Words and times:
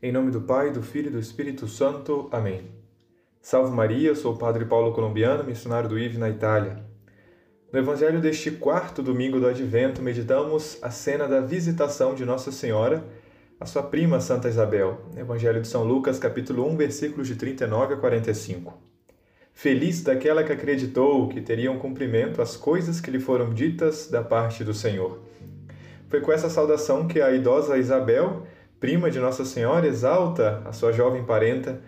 Em 0.00 0.12
nome 0.12 0.30
do 0.30 0.40
Pai, 0.40 0.70
do 0.70 0.80
Filho 0.80 1.08
e 1.08 1.10
do 1.10 1.18
Espírito 1.18 1.66
Santo. 1.66 2.28
Amém. 2.30 2.70
Salve 3.42 3.74
Maria, 3.74 4.14
sou 4.14 4.32
o 4.32 4.38
Padre 4.38 4.64
Paulo 4.64 4.92
Colombiano, 4.92 5.42
missionário 5.42 5.88
do 5.88 5.98
IV 5.98 6.18
na 6.18 6.30
Itália. 6.30 6.84
No 7.72 7.80
Evangelho 7.80 8.20
deste 8.20 8.52
quarto 8.52 9.02
domingo 9.02 9.40
do 9.40 9.48
Advento, 9.48 10.00
meditamos 10.00 10.78
a 10.82 10.90
cena 10.90 11.26
da 11.26 11.40
visitação 11.40 12.14
de 12.14 12.24
Nossa 12.24 12.52
Senhora 12.52 13.04
a 13.58 13.66
sua 13.66 13.82
prima 13.82 14.20
Santa 14.20 14.48
Isabel. 14.48 15.00
Evangelho 15.16 15.60
de 15.60 15.66
São 15.66 15.82
Lucas, 15.82 16.16
capítulo 16.16 16.64
1, 16.68 16.76
versículos 16.76 17.26
de 17.26 17.34
39 17.34 17.94
a 17.94 17.96
45. 17.96 18.72
Feliz 19.52 20.00
daquela 20.04 20.44
que 20.44 20.52
acreditou 20.52 21.28
que 21.28 21.40
teriam 21.40 21.76
cumprimento 21.76 22.40
as 22.40 22.56
coisas 22.56 23.00
que 23.00 23.10
lhe 23.10 23.18
foram 23.18 23.52
ditas 23.52 24.06
da 24.06 24.22
parte 24.22 24.62
do 24.62 24.72
Senhor. 24.72 25.18
Foi 26.08 26.20
com 26.20 26.30
essa 26.30 26.48
saudação 26.48 27.08
que 27.08 27.20
a 27.20 27.32
idosa 27.32 27.76
Isabel 27.76 28.46
prima 28.80 29.10
de 29.10 29.18
Nossa 29.18 29.44
Senhora, 29.44 29.86
exalta 29.86 30.62
a 30.64 30.72
sua 30.72 30.92
jovem 30.92 31.24
parenta, 31.24 31.80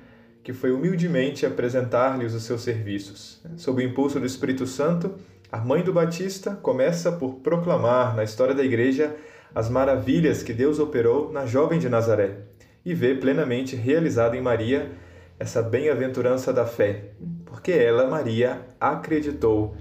que 0.42 0.52
foi 0.52 0.72
humildemente 0.72 1.46
apresentar-lhes 1.46 2.34
os 2.34 2.42
seus 2.42 2.62
serviços. 2.62 3.42
Sob 3.56 3.82
o 3.82 3.86
impulso 3.86 4.18
do 4.18 4.26
Espírito 4.26 4.66
Santo, 4.66 5.14
a 5.52 5.58
mãe 5.58 5.82
do 5.82 5.92
Batista 5.92 6.52
começa 6.62 7.12
por 7.12 7.36
proclamar 7.36 8.16
na 8.16 8.24
história 8.24 8.54
da 8.54 8.64
Igreja 8.64 9.14
as 9.54 9.68
maravilhas 9.68 10.42
que 10.42 10.52
Deus 10.52 10.78
operou 10.78 11.32
na 11.32 11.44
jovem 11.46 11.78
de 11.78 11.88
Nazaré 11.88 12.38
e 12.84 12.94
vê 12.94 13.14
plenamente 13.14 13.76
realizada 13.76 14.36
em 14.36 14.40
Maria 14.40 14.90
essa 15.38 15.62
bem-aventurança 15.62 16.52
da 16.52 16.66
fé, 16.66 17.12
porque 17.46 17.72
ela, 17.72 18.08
Maria, 18.08 18.60
acreditou 18.78 19.76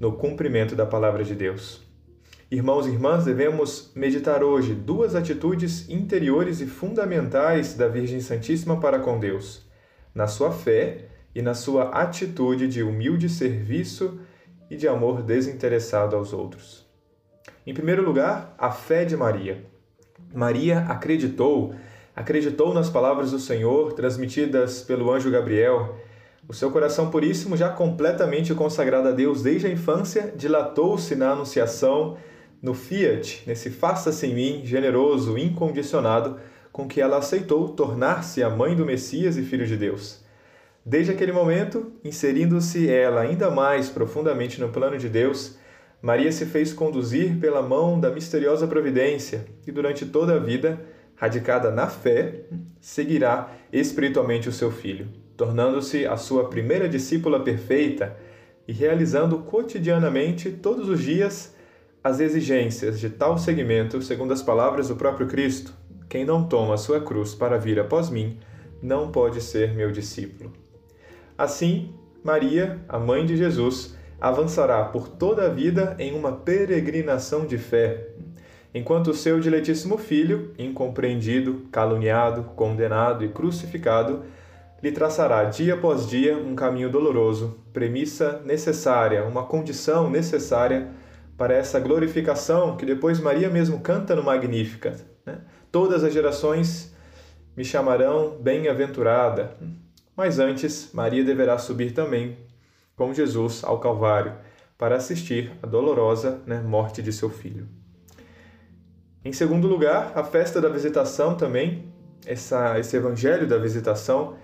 no 0.00 0.12
cumprimento 0.12 0.74
da 0.74 0.86
palavra 0.86 1.22
de 1.22 1.34
Deus. 1.34 1.82
Irmãos 2.52 2.86
e 2.86 2.90
irmãs, 2.90 3.24
devemos 3.24 3.90
meditar 3.94 4.44
hoje 4.44 4.74
duas 4.74 5.14
atitudes 5.14 5.88
interiores 5.88 6.60
e 6.60 6.66
fundamentais 6.66 7.72
da 7.72 7.88
Virgem 7.88 8.20
Santíssima 8.20 8.78
para 8.78 8.98
com 8.98 9.18
Deus: 9.18 9.66
na 10.14 10.26
sua 10.26 10.52
fé 10.52 11.06
e 11.34 11.40
na 11.40 11.54
sua 11.54 11.84
atitude 11.84 12.68
de 12.68 12.82
humilde 12.82 13.30
serviço 13.30 14.20
e 14.70 14.76
de 14.76 14.86
amor 14.86 15.22
desinteressado 15.22 16.14
aos 16.14 16.34
outros. 16.34 16.86
Em 17.66 17.72
primeiro 17.72 18.04
lugar, 18.04 18.54
a 18.58 18.70
fé 18.70 19.06
de 19.06 19.16
Maria. 19.16 19.64
Maria 20.34 20.80
acreditou, 20.80 21.74
acreditou 22.14 22.74
nas 22.74 22.90
palavras 22.90 23.30
do 23.30 23.38
Senhor 23.38 23.94
transmitidas 23.94 24.82
pelo 24.82 25.10
anjo 25.10 25.30
Gabriel. 25.30 25.96
O 26.46 26.52
seu 26.52 26.70
coração 26.70 27.10
puríssimo, 27.10 27.56
já 27.56 27.70
completamente 27.70 28.54
consagrado 28.54 29.08
a 29.08 29.12
Deus 29.12 29.42
desde 29.42 29.68
a 29.68 29.70
infância, 29.70 30.34
dilatou-se 30.36 31.16
na 31.16 31.30
anunciação 31.30 32.18
no 32.62 32.74
fiat, 32.74 33.42
nesse 33.44 33.70
faça-se 33.70 34.24
em 34.24 34.34
mim, 34.34 34.62
generoso, 34.64 35.36
incondicionado, 35.36 36.38
com 36.70 36.86
que 36.86 37.00
ela 37.00 37.18
aceitou 37.18 37.68
tornar-se 37.70 38.42
a 38.42 38.48
mãe 38.48 38.76
do 38.76 38.86
Messias 38.86 39.36
e 39.36 39.42
filho 39.42 39.66
de 39.66 39.76
Deus. 39.76 40.22
Desde 40.86 41.10
aquele 41.10 41.32
momento, 41.32 41.92
inserindo-se 42.04 42.88
ela 42.88 43.20
ainda 43.20 43.50
mais 43.50 43.88
profundamente 43.88 44.60
no 44.60 44.68
plano 44.68 44.96
de 44.96 45.08
Deus, 45.08 45.58
Maria 46.00 46.32
se 46.32 46.46
fez 46.46 46.72
conduzir 46.72 47.38
pela 47.38 47.62
mão 47.62 48.00
da 48.00 48.10
misteriosa 48.10 48.66
providência 48.66 49.44
e 49.66 49.70
durante 49.70 50.06
toda 50.06 50.34
a 50.34 50.38
vida, 50.38 50.80
radicada 51.16 51.70
na 51.70 51.88
fé, 51.88 52.46
seguirá 52.80 53.52
espiritualmente 53.72 54.48
o 54.48 54.52
seu 54.52 54.72
filho, 54.72 55.08
tornando-se 55.36 56.06
a 56.06 56.16
sua 56.16 56.48
primeira 56.48 56.88
discípula 56.88 57.38
perfeita 57.40 58.16
e 58.66 58.72
realizando 58.72 59.38
cotidianamente 59.38 60.50
todos 60.50 60.88
os 60.88 61.00
dias 61.00 61.54
as 62.02 62.18
exigências 62.18 62.98
de 62.98 63.08
tal 63.08 63.38
segmento, 63.38 64.02
segundo 64.02 64.32
as 64.32 64.42
palavras 64.42 64.88
do 64.88 64.96
próprio 64.96 65.28
Cristo: 65.28 65.72
quem 66.08 66.24
não 66.24 66.44
toma 66.44 66.74
a 66.74 66.78
sua 66.78 67.00
cruz 67.00 67.34
para 67.34 67.58
vir 67.58 67.78
após 67.78 68.10
mim, 68.10 68.38
não 68.82 69.12
pode 69.12 69.40
ser 69.40 69.72
meu 69.72 69.92
discípulo. 69.92 70.52
Assim, 71.38 71.94
Maria, 72.24 72.80
a 72.88 72.98
mãe 72.98 73.24
de 73.24 73.36
Jesus, 73.36 73.96
avançará 74.20 74.84
por 74.84 75.08
toda 75.08 75.46
a 75.46 75.48
vida 75.48 75.96
em 75.98 76.14
uma 76.14 76.32
peregrinação 76.32 77.46
de 77.46 77.58
fé, 77.58 78.08
enquanto 78.74 79.08
o 79.08 79.14
seu 79.14 79.38
diletíssimo 79.40 79.96
filho, 79.96 80.52
incompreendido, 80.58 81.66
caluniado, 81.70 82.44
condenado 82.56 83.24
e 83.24 83.28
crucificado, 83.28 84.22
lhe 84.82 84.90
traçará 84.90 85.44
dia 85.44 85.74
após 85.74 86.08
dia 86.08 86.36
um 86.36 86.56
caminho 86.56 86.90
doloroso, 86.90 87.58
premissa 87.72 88.42
necessária, 88.44 89.24
uma 89.24 89.44
condição 89.44 90.10
necessária 90.10 90.90
para 91.36 91.54
essa 91.54 91.80
glorificação 91.80 92.76
que 92.76 92.86
depois 92.86 93.20
Maria 93.20 93.48
mesmo 93.48 93.80
canta 93.80 94.14
no 94.14 94.22
Magnífica. 94.22 94.96
Né? 95.24 95.40
Todas 95.70 96.04
as 96.04 96.12
gerações 96.12 96.94
me 97.56 97.64
chamarão 97.64 98.38
bem-aventurada. 98.40 99.56
Mas 100.16 100.38
antes, 100.38 100.90
Maria 100.92 101.24
deverá 101.24 101.58
subir 101.58 101.92
também, 101.92 102.36
com 102.94 103.12
Jesus, 103.12 103.64
ao 103.64 103.80
Calvário, 103.80 104.34
para 104.76 104.96
assistir 104.96 105.52
à 105.62 105.66
dolorosa 105.66 106.42
né, 106.46 106.60
morte 106.60 107.02
de 107.02 107.12
seu 107.12 107.30
filho. 107.30 107.66
Em 109.24 109.32
segundo 109.32 109.68
lugar, 109.68 110.12
a 110.14 110.24
festa 110.24 110.60
da 110.60 110.68
visitação 110.68 111.36
também, 111.36 111.92
essa, 112.26 112.78
esse 112.78 112.96
evangelho 112.96 113.46
da 113.46 113.56
visitação, 113.56 114.36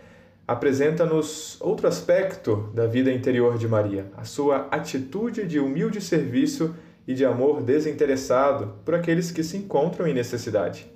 apresenta-nos 0.49 1.61
outro 1.61 1.87
aspecto 1.87 2.71
da 2.73 2.87
vida 2.87 3.13
interior 3.13 3.59
de 3.59 3.69
Maria, 3.69 4.07
a 4.17 4.25
sua 4.25 4.67
atitude 4.71 5.47
de 5.47 5.61
humilde 5.61 6.01
serviço 6.01 6.75
e 7.07 7.13
de 7.13 7.23
amor 7.23 7.61
desinteressado 7.61 8.73
por 8.83 8.95
aqueles 8.95 9.31
que 9.31 9.45
se 9.45 9.59
encontram 9.59 10.07
em 10.07 10.15
necessidade. 10.15 10.91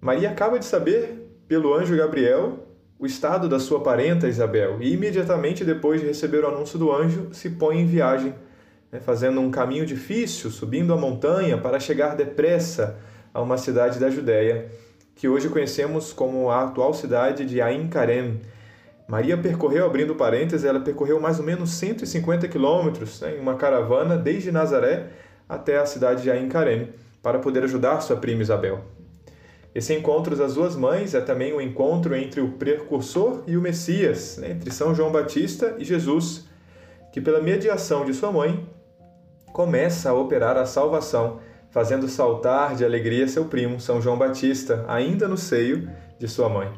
Maria 0.00 0.30
acaba 0.30 0.58
de 0.58 0.64
saber, 0.64 1.30
pelo 1.46 1.72
anjo 1.72 1.96
Gabriel, 1.96 2.66
o 2.98 3.06
estado 3.06 3.48
da 3.48 3.60
sua 3.60 3.84
parenta 3.84 4.26
Isabel 4.26 4.78
e, 4.82 4.92
imediatamente 4.94 5.64
depois 5.64 6.00
de 6.00 6.08
receber 6.08 6.42
o 6.42 6.48
anúncio 6.48 6.76
do 6.76 6.92
anjo, 6.92 7.28
se 7.30 7.50
põe 7.50 7.78
em 7.78 7.86
viagem, 7.86 8.34
né, 8.90 8.98
fazendo 8.98 9.40
um 9.40 9.52
caminho 9.52 9.86
difícil, 9.86 10.50
subindo 10.50 10.92
a 10.92 10.96
montanha 10.96 11.56
para 11.56 11.78
chegar 11.78 12.16
depressa 12.16 12.98
a 13.32 13.40
uma 13.40 13.56
cidade 13.56 14.00
da 14.00 14.10
Judéia 14.10 14.68
que 15.20 15.28
hoje 15.28 15.50
conhecemos 15.50 16.14
como 16.14 16.48
a 16.48 16.64
atual 16.64 16.94
cidade 16.94 17.44
de 17.44 17.60
Ain 17.60 17.88
Karem. 17.88 18.40
Maria 19.06 19.36
percorreu, 19.36 19.84
abrindo 19.84 20.14
parênteses, 20.14 20.64
ela 20.64 20.80
percorreu 20.80 21.20
mais 21.20 21.38
ou 21.38 21.44
menos 21.44 21.72
150 21.72 22.48
quilômetros 22.48 23.20
né, 23.20 23.36
em 23.36 23.38
uma 23.38 23.54
caravana 23.54 24.16
desde 24.16 24.50
Nazaré 24.50 25.08
até 25.46 25.76
a 25.76 25.84
cidade 25.84 26.22
de 26.22 26.30
Ain 26.30 26.48
Karem 26.48 26.94
para 27.22 27.38
poder 27.38 27.64
ajudar 27.64 28.00
sua 28.00 28.16
prima 28.16 28.40
Isabel. 28.40 28.80
Esse 29.74 29.92
encontro 29.92 30.34
das 30.34 30.54
duas 30.54 30.74
mães 30.74 31.14
é 31.14 31.20
também 31.20 31.52
um 31.52 31.60
encontro 31.60 32.16
entre 32.16 32.40
o 32.40 32.52
precursor 32.52 33.42
e 33.46 33.58
o 33.58 33.60
Messias, 33.60 34.38
né, 34.38 34.52
entre 34.52 34.70
São 34.70 34.94
João 34.94 35.12
Batista 35.12 35.74
e 35.78 35.84
Jesus, 35.84 36.46
que 37.12 37.20
pela 37.20 37.42
mediação 37.42 38.06
de 38.06 38.14
sua 38.14 38.32
mãe 38.32 38.66
começa 39.52 40.08
a 40.08 40.14
operar 40.14 40.56
a 40.56 40.64
salvação 40.64 41.40
fazendo 41.70 42.08
saltar 42.08 42.74
de 42.74 42.84
alegria 42.84 43.28
seu 43.28 43.44
primo, 43.44 43.80
São 43.80 44.00
João 44.00 44.18
Batista, 44.18 44.84
ainda 44.88 45.28
no 45.28 45.36
seio 45.36 45.88
de 46.18 46.28
sua 46.28 46.48
mãe. 46.48 46.70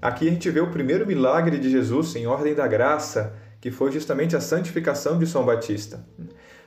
Aqui 0.00 0.28
a 0.28 0.30
gente 0.30 0.50
vê 0.50 0.60
o 0.60 0.70
primeiro 0.70 1.06
milagre 1.06 1.58
de 1.58 1.70
Jesus 1.70 2.14
em 2.16 2.26
ordem 2.26 2.54
da 2.54 2.66
graça, 2.66 3.34
que 3.60 3.70
foi 3.70 3.90
justamente 3.90 4.36
a 4.36 4.40
santificação 4.40 5.18
de 5.18 5.26
São 5.26 5.44
Batista. 5.44 6.04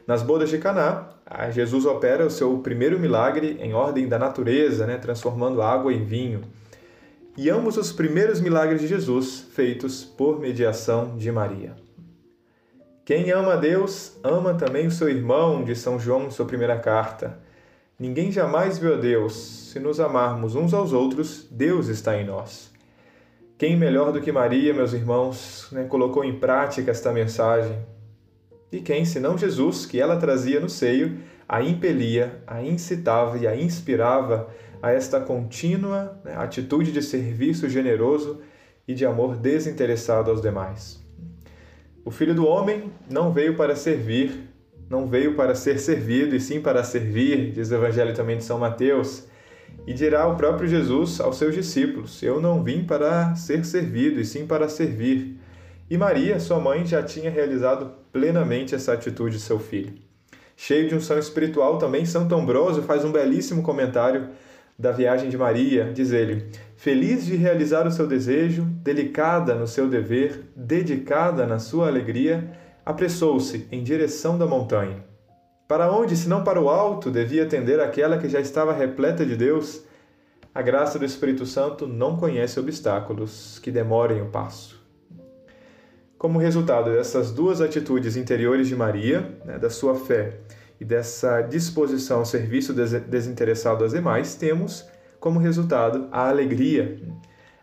Nas 0.06 0.24
bodas 0.24 0.50
de 0.50 0.58
Caná, 0.58 1.10
Jesus 1.52 1.86
opera 1.86 2.26
o 2.26 2.32
seu 2.32 2.58
primeiro 2.58 3.00
milagre 3.00 3.58
em 3.62 3.74
ordem 3.74 4.08
da 4.08 4.18
natureza, 4.18 4.88
né, 4.88 4.98
transformando 4.98 5.62
água 5.62 5.94
em 5.94 6.04
vinho. 6.04 6.42
E 7.38 7.50
ambos 7.50 7.78
os 7.78 7.92
primeiros 7.92 8.42
milagres 8.42 8.82
de 8.82 8.88
Jesus 8.88 9.46
feitos 9.54 10.04
por 10.04 10.40
mediação 10.40 11.16
de 11.16 11.32
Maria. 11.32 11.76
Quem 13.06 13.32
ama 13.32 13.54
a 13.54 13.56
Deus, 13.58 14.18
ama 14.24 14.56
também 14.56 14.88
o 14.88 14.92
seu 14.92 15.08
irmão, 15.08 15.64
de 15.64 15.76
São 15.76 16.00
João 16.00 16.26
em 16.26 16.32
sua 16.32 16.46
primeira 16.46 16.78
carta. 16.78 17.40
Ninguém 18.00 18.32
jamais 18.32 18.78
viu 18.78 18.94
a 18.94 18.98
Deus. 18.98 19.34
Se 19.74 19.80
nos 19.80 20.00
amarmos 20.00 20.56
uns 20.56 20.74
aos 20.74 20.94
outros, 20.94 21.46
Deus 21.52 21.90
está 21.90 22.18
em 22.18 22.26
nós. 22.26 22.72
Quem 23.58 23.76
melhor 23.76 24.14
do 24.14 24.22
que 24.22 24.32
Maria, 24.32 24.74
meus 24.74 24.94
irmãos, 24.94 25.68
né, 25.70 25.84
colocou 25.84 26.24
em 26.24 26.40
prática 26.40 26.92
esta 26.92 27.12
mensagem? 27.12 27.78
E 28.72 28.80
quem, 28.80 29.04
senão 29.04 29.38
Jesus, 29.38 29.86
que 29.86 30.00
ela 30.00 30.16
trazia 30.16 30.62
no 30.62 30.70
seio, 30.70 31.18
a 31.48 31.62
impelia, 31.62 32.42
a 32.48 32.64
incitava 32.64 33.38
e 33.38 33.46
a 33.46 33.54
inspirava 33.54 34.50
a 34.82 34.92
esta 34.92 35.20
contínua 35.20 36.18
né, 36.24 36.38
atitude 36.38 36.94
de 36.94 37.02
serviço 37.02 37.68
generoso 37.68 38.40
e 38.88 38.94
de 38.94 39.06
amor 39.06 39.36
desinteressado 39.36 40.32
aos 40.32 40.42
demais. 40.42 41.04
O 42.06 42.12
Filho 42.12 42.34
do 42.34 42.48
Homem 42.48 42.94
não 43.12 43.34
veio 43.34 43.58
para 43.58 43.76
servir, 43.76 44.49
não 44.90 45.06
veio 45.06 45.36
para 45.36 45.54
ser 45.54 45.80
servido, 45.80 46.36
e 46.36 46.40
sim 46.40 46.60
para 46.60 46.84
servir, 46.84 47.52
diz 47.52 47.70
o 47.70 47.76
Evangelho 47.76 48.14
também 48.14 48.38
de 48.38 48.44
São 48.44 48.58
Mateus. 48.58 49.28
E 49.86 49.94
dirá 49.94 50.28
o 50.28 50.36
próprio 50.36 50.68
Jesus 50.68 51.22
aos 51.22 51.38
seus 51.38 51.54
discípulos: 51.54 52.24
Eu 52.24 52.42
não 52.42 52.64
vim 52.64 52.84
para 52.84 53.36
ser 53.36 53.64
servido, 53.64 54.20
e 54.20 54.26
sim 54.26 54.48
para 54.48 54.68
servir. 54.68 55.38
E 55.90 55.98
Maria, 55.98 56.40
sua 56.40 56.60
mãe, 56.60 56.86
já 56.86 57.04
tinha 57.04 57.30
realizado 57.30 57.92
plenamente 58.12 58.76
essa 58.76 58.94
atitude 58.94 59.38
de 59.38 59.42
seu 59.42 59.60
filho. 59.60 59.94
Cheio 60.56 60.90
de 60.90 60.96
unção 60.96 61.18
espiritual, 61.18 61.78
também 61.78 62.06
Santo 62.06 62.36
Ambrósio 62.36 62.84
faz 62.84 63.06
um 63.06 63.12
belíssimo 63.12 63.64
comentário 63.64 64.30
da 64.78 64.92
viagem 64.92 65.30
de 65.30 65.38
Maria, 65.38 65.92
diz 65.94 66.12
ele: 66.12 66.48
Feliz 66.76 67.26
de 67.26 67.36
realizar 67.36 67.86
o 67.86 67.92
seu 67.92 68.08
desejo, 68.08 68.64
delicada 68.64 69.54
no 69.54 69.68
seu 69.68 69.88
dever, 69.88 70.44
dedicada 70.56 71.46
na 71.46 71.60
sua 71.60 71.88
alegria, 71.88 72.52
apressou-se 72.90 73.68
em 73.72 73.84
direção 73.84 74.36
da 74.36 74.48
montanha. 74.48 75.06
Para 75.68 75.92
onde, 75.92 76.18
se 76.18 76.28
não 76.28 76.44
para 76.44 76.60
o 76.60 76.70
alto, 76.70 77.12
devia 77.12 77.46
tender 77.46 77.80
aquela 77.80 78.18
que 78.18 78.28
já 78.28 78.40
estava 78.40 78.74
repleta 78.74 79.24
de 79.24 79.36
Deus? 79.36 79.84
A 80.56 80.64
graça 80.64 80.98
do 80.98 81.06
Espírito 81.06 81.46
Santo 81.46 81.86
não 81.86 82.18
conhece 82.18 82.60
obstáculos 82.60 83.60
que 83.60 83.70
demorem 83.70 84.24
o 84.24 84.32
passo. 84.32 84.84
Como 86.18 86.40
resultado 86.40 86.92
dessas 86.92 87.32
duas 87.32 87.62
atitudes 87.62 88.18
interiores 88.18 88.68
de 88.68 88.76
Maria, 88.76 89.38
né, 89.46 89.60
da 89.60 89.70
sua 89.70 89.94
fé 89.94 90.40
e 90.82 90.84
dessa 90.84 91.44
disposição 91.44 92.18
ao 92.18 92.26
serviço 92.26 92.74
desinteressado 92.74 93.86
às 93.86 93.92
demais, 93.92 94.34
temos 94.34 94.90
como 95.20 95.40
resultado 95.40 96.08
a 96.12 96.28
alegria, 96.28 97.00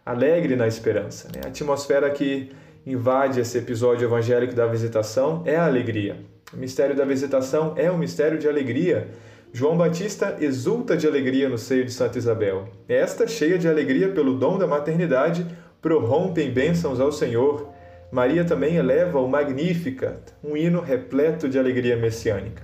alegre 0.05 0.55
na 0.55 0.69
esperança. 0.69 1.27
Né? 1.35 1.41
A 1.45 1.49
atmosfera 1.49 2.09
que 2.11 2.53
invade 2.87 3.41
esse 3.41 3.59
episódio 3.59 4.07
evangélico 4.07 4.55
da 4.55 4.65
visitação 4.67 5.43
é 5.45 5.57
a 5.57 5.67
alegria. 5.67 6.25
O 6.55 6.57
mistério 6.57 6.95
da 6.95 7.05
visitação 7.05 7.75
é 7.77 7.91
um 7.91 7.99
mistério 7.99 8.39
de 8.39 8.49
alegria. 8.49 9.09
João 9.53 9.77
Batista 9.77 10.37
exulta 10.41 10.97
de 10.97 11.05
alegria 11.05 11.49
no 11.49 11.59
seio 11.59 11.85
de 11.85 11.93
Santa 11.93 12.17
Isabel. 12.17 12.69
Esta, 12.89 13.27
cheia 13.27 13.59
de 13.59 13.67
alegria 13.67 14.11
pelo 14.11 14.39
dom 14.39 14.57
da 14.57 14.69
maternidade, 14.69 15.45
prorrompe 15.83 16.41
em 16.41 16.53
bênçãos 16.53 17.01
ao 17.01 17.11
Senhor. 17.11 17.69
Maria 18.13 18.45
também 18.45 18.77
eleva 18.77 19.19
o 19.19 19.29
Magnificat, 19.29 20.21
um 20.45 20.57
hino 20.57 20.81
repleto 20.81 21.49
de 21.49 21.59
alegria 21.59 21.97
messiânica. 21.97 22.63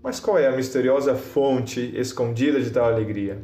Mas 0.00 0.20
qual 0.20 0.38
é 0.38 0.46
a 0.46 0.56
misteriosa 0.56 1.16
fonte 1.16 1.92
escondida 1.96 2.60
de 2.60 2.70
tal 2.70 2.84
alegria? 2.84 3.38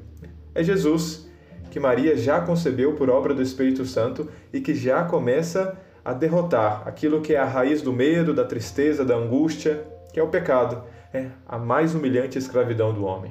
É 0.55 0.63
Jesus, 0.63 1.29
que 1.73 1.81
Maria 1.81 2.17
já 2.17 2.41
concebeu 2.41 2.95
por 2.95 3.11
obra 3.11 3.35
do 3.35 3.43
Espírito 3.43 3.85
Santo 3.85 4.29
e 4.53 4.61
que 4.61 4.75
já 4.75 5.03
começa 5.03 5.77
a 6.09 6.15
derrotar 6.15 6.89
aquilo 6.89 7.21
que 7.21 7.35
é 7.35 7.39
a 7.39 7.45
raiz 7.45 7.83
do 7.83 7.93
medo, 7.93 8.33
da 8.33 8.43
tristeza, 8.43 9.05
da 9.05 9.15
angústia, 9.15 9.87
que 10.11 10.19
é 10.19 10.23
o 10.23 10.29
pecado, 10.29 10.83
é 11.13 11.27
a 11.47 11.59
mais 11.59 11.95
humilhante 11.95 12.39
escravidão 12.39 12.95
do 12.95 13.05
homem. 13.05 13.31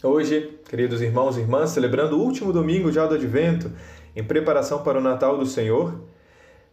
Hoje, 0.00 0.56
queridos 0.70 1.02
irmãos 1.02 1.36
e 1.36 1.40
irmãs, 1.40 1.70
celebrando 1.70 2.16
o 2.16 2.20
último 2.22 2.52
domingo 2.52 2.92
já 2.92 3.08
do 3.08 3.16
Advento, 3.16 3.72
em 4.14 4.22
preparação 4.22 4.84
para 4.84 4.98
o 4.98 5.02
Natal 5.02 5.36
do 5.36 5.46
Senhor, 5.46 6.00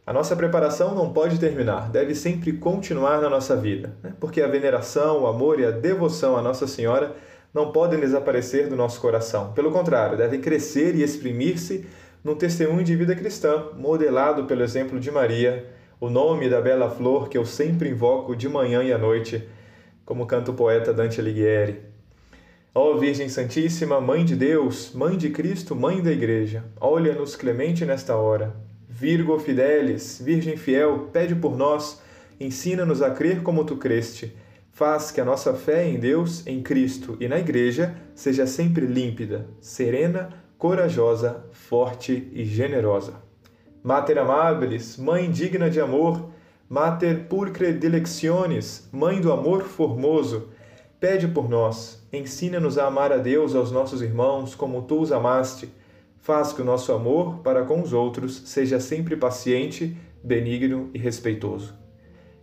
a 0.05 0.13
nossa 0.13 0.35
preparação 0.35 0.93
não 0.93 1.11
pode 1.11 1.39
terminar, 1.39 1.89
deve 1.89 2.13
sempre 2.13 2.53
continuar 2.53 3.19
na 3.21 3.29
nossa 3.29 3.55
vida, 3.55 3.97
né? 4.03 4.13
porque 4.19 4.39
a 4.39 4.47
veneração, 4.47 5.23
o 5.23 5.25
amor 5.25 5.59
e 5.59 5.65
a 5.65 5.71
devoção 5.71 6.37
à 6.37 6.43
Nossa 6.43 6.67
Senhora 6.67 7.15
não 7.51 7.71
podem 7.71 7.99
desaparecer 7.99 8.69
do 8.69 8.75
nosso 8.75 9.01
coração. 9.01 9.51
Pelo 9.53 9.71
contrário, 9.71 10.15
devem 10.15 10.39
crescer 10.39 10.95
e 10.95 11.01
exprimir-se 11.01 11.87
num 12.23 12.35
testemunho 12.35 12.83
de 12.83 12.95
vida 12.95 13.15
cristã, 13.15 13.69
modelado 13.75 14.45
pelo 14.45 14.63
exemplo 14.63 14.99
de 14.99 15.09
Maria, 15.09 15.65
o 15.99 16.09
nome 16.09 16.49
da 16.49 16.61
bela 16.61 16.89
flor 16.89 17.29
que 17.29 17.37
eu 17.37 17.45
sempre 17.45 17.89
invoco 17.89 18.35
de 18.35 18.47
manhã 18.47 18.83
e 18.83 18.93
à 18.93 18.97
noite, 18.97 19.47
como 20.05 20.25
canta 20.25 20.51
o 20.51 20.53
poeta 20.53 20.93
Dante 20.93 21.19
Alighieri. 21.19 21.79
Ó 22.73 22.95
Virgem 22.97 23.27
Santíssima, 23.27 23.99
Mãe 23.99 24.23
de 24.23 24.35
Deus, 24.35 24.93
Mãe 24.93 25.17
de 25.17 25.29
Cristo, 25.29 25.75
Mãe 25.75 26.01
da 26.01 26.11
Igreja, 26.11 26.63
olha-nos 26.79 27.35
clemente 27.35 27.85
nesta 27.85 28.15
hora. 28.15 28.55
Virgo 28.87 29.37
Fidelis, 29.39 30.21
Virgem 30.23 30.55
fiel, 30.55 31.09
pede 31.11 31.33
por 31.35 31.57
nós, 31.57 32.01
ensina-nos 32.39 33.01
a 33.01 33.09
crer 33.09 33.41
como 33.41 33.65
tu 33.65 33.77
creste. 33.77 34.35
Faz 34.71 35.11
que 35.11 35.19
a 35.19 35.25
nossa 35.25 35.53
fé 35.53 35.87
em 35.87 35.99
Deus, 35.99 36.45
em 36.45 36.61
Cristo 36.61 37.17
e 37.19 37.27
na 37.27 37.39
Igreja 37.39 37.95
seja 38.15 38.47
sempre 38.47 38.85
límpida, 38.85 39.47
serena, 39.59 40.29
corajosa, 40.61 41.43
forte 41.51 42.29
e 42.31 42.45
generosa. 42.45 43.15
Mater 43.81 44.19
amabilis, 44.19 44.95
mãe 44.95 45.27
digna 45.27 45.71
de 45.71 45.81
amor, 45.81 46.29
mater 46.69 47.21
pulcre 47.21 47.73
dilectionis, 47.73 48.87
mãe 48.91 49.19
do 49.19 49.31
amor 49.31 49.63
formoso, 49.63 50.49
pede 50.99 51.27
por 51.27 51.49
nós, 51.49 52.07
ensina-nos 52.13 52.77
a 52.77 52.85
amar 52.85 53.11
a 53.11 53.17
Deus 53.17 53.55
e 53.55 53.57
aos 53.57 53.71
nossos 53.71 54.03
irmãos 54.03 54.53
como 54.53 54.83
tu 54.83 55.01
os 55.01 55.11
amaste. 55.11 55.73
Faz 56.19 56.53
que 56.53 56.61
o 56.61 56.65
nosso 56.65 56.93
amor 56.93 57.39
para 57.39 57.65
com 57.65 57.81
os 57.81 57.91
outros 57.91 58.43
seja 58.45 58.79
sempre 58.79 59.15
paciente, 59.15 59.97
benigno 60.23 60.91
e 60.93 60.99
respeitoso. 60.99 61.73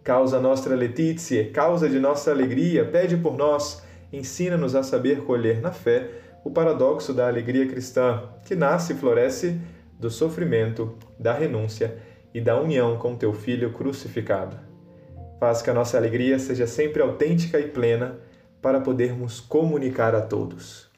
Causa 0.03 0.41
nostra 0.41 0.75
Letícia, 0.75 1.53
causa 1.53 1.89
de 1.89 2.01
nossa 2.01 2.33
alegria, 2.33 2.85
pede 2.85 3.17
por 3.17 3.37
nós, 3.37 3.81
ensina-nos 4.13 4.75
a 4.75 4.83
saber 4.83 5.23
colher 5.23 5.61
na 5.61 5.71
fé 5.71 6.27
o 6.45 6.51
paradoxo 6.51 7.13
da 7.13 7.27
alegria 7.27 7.67
cristã, 7.67 8.23
que 8.45 8.55
nasce 8.55 8.93
e 8.93 8.97
floresce 8.97 9.61
do 9.99 10.11
sofrimento, 10.11 10.97
da 11.19 11.33
renúncia 11.33 11.99
e 12.33 12.41
da 12.41 12.61
união 12.61 12.97
com 12.97 13.17
teu 13.17 13.33
Filho 13.33 13.73
crucificado. 13.73 14.59
Faz 15.41 15.63
que 15.63 15.71
a 15.71 15.75
nossa 15.75 15.97
alegria 15.97 16.39
seja 16.39 16.67
sempre 16.67 17.03
autêntica 17.03 17.59
e 17.59 17.69
plena 17.69 18.19
para 18.61 18.81
podermos 18.81 19.41
comunicar 19.41 20.15
a 20.15 20.21
todos. 20.21 20.89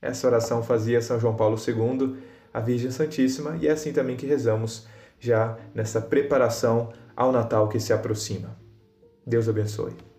Essa 0.00 0.26
oração 0.26 0.62
fazia 0.62 1.02
São 1.02 1.20
João 1.20 1.36
Paulo 1.36 1.56
II, 1.56 2.16
a 2.52 2.60
Virgem 2.60 2.90
Santíssima, 2.90 3.58
e 3.60 3.68
é 3.68 3.72
assim 3.72 3.92
também 3.92 4.16
que 4.16 4.26
rezamos 4.26 4.86
já 5.18 5.58
nessa 5.74 6.00
preparação 6.00 6.92
ao 7.14 7.30
Natal 7.30 7.68
que 7.68 7.78
se 7.78 7.92
aproxima. 7.92 8.56
Deus 9.26 9.48
abençoe. 9.48 10.09